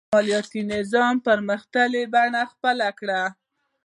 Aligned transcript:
مالیاتي 0.13 0.61
نظام 0.73 1.15
پرمختللې 1.27 2.03
بڼه 2.13 2.43
خپله 2.51 2.87
کړه. 2.99 3.21